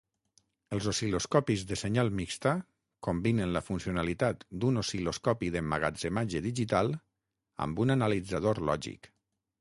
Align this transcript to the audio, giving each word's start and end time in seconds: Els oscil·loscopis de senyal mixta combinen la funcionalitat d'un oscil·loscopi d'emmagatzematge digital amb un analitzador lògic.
Els 0.75 0.85
oscil·loscopis 0.91 1.65
de 1.71 1.77
senyal 1.81 2.09
mixta 2.19 2.53
combinen 3.09 3.53
la 3.57 3.63
funcionalitat 3.67 4.43
d'un 4.63 4.83
oscil·loscopi 4.85 5.53
d'emmagatzematge 5.57 6.43
digital 6.47 6.93
amb 7.67 7.85
un 7.87 7.99
analitzador 8.01 8.65
lògic. 8.73 9.13